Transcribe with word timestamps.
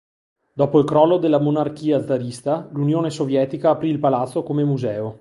Dopo 0.53 0.79
il 0.79 0.85
crollo 0.85 1.17
della 1.17 1.37
monarchia 1.37 2.03
zarista, 2.03 2.67
l'Unione 2.71 3.11
Sovietica 3.11 3.69
aprì 3.69 3.91
il 3.91 3.99
palazzo 3.99 4.41
come 4.41 4.63
museo. 4.63 5.09